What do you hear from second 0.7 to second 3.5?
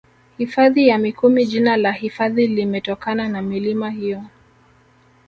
ya Mikumi jina la hifadhi limetokana na